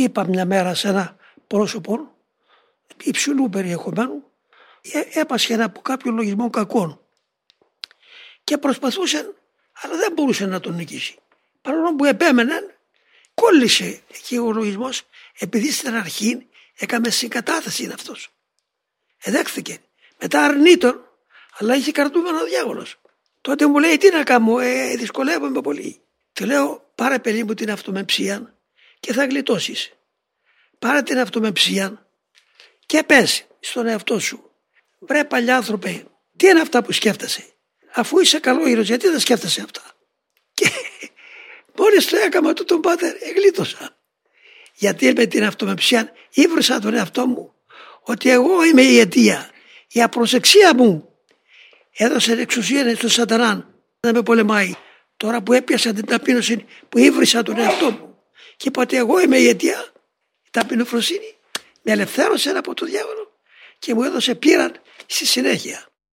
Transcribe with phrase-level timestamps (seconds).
[0.00, 1.16] Είπα μια μέρα σε ένα
[1.46, 2.14] πρόσωπο
[3.02, 4.24] υψηλού περιεχομένου
[4.82, 7.00] ε, έπασχε από κάποιο λογισμό κακών
[8.44, 9.34] και προσπαθούσε
[9.80, 11.18] αλλά δεν μπορούσε να τον νικήσει.
[11.62, 12.74] Παρόλο που επέμεναν
[13.34, 15.02] κόλλησε εκεί ο λογισμός
[15.38, 16.46] επειδή στην αρχή
[16.78, 18.28] έκαμε συγκατάθεση είναι αυτός.
[19.22, 19.78] Εδέχθηκε.
[20.20, 21.04] Μετά αρνήτων
[21.58, 23.00] αλλά είχε κρατούμενο ο διάβολος.
[23.40, 26.00] Τότε μου λέει τι να κάνω, ε, δυσκολεύομαι πολύ.
[26.32, 28.54] Του λέω πάρε παιδί μου την αυτομεψία
[29.00, 29.92] και θα γλιτώσεις.
[30.78, 32.06] Πάρε την αυτομεψία
[32.86, 34.50] και πες στον εαυτό σου.
[34.98, 36.04] Βρε παλιά άνθρωπε,
[36.36, 37.44] τι είναι αυτά που σκέφτεσαι;
[37.94, 39.82] Αφού είσαι καλό ήρωας, γιατί δεν σκέφτεσαι αυτά;
[40.54, 40.70] Και
[41.78, 43.96] μόλις το έκανα του τον πάτερ, εγλίτωσα.
[44.74, 47.54] Γιατί με την αυτομεψία ήβρισα τον εαυτό μου
[48.02, 49.50] ότι εγώ είμαι η αιτία.
[49.88, 51.14] Η απροσεξία μου
[51.92, 54.74] έδωσε εξουσία στον σατανάν να με πολεμάει.
[55.16, 58.09] Τώρα που έπιασα την ταπείνωση που ήβρισα τον εαυτό μου
[58.60, 59.92] και είπα ότι εγώ είμαι η αιτία,
[60.46, 61.34] η ταπεινοφροσύνη
[61.82, 63.32] με ελευθέρωσε από τον διάβολο
[63.78, 65.86] και μου έδωσε πείραν στη συνέχεια.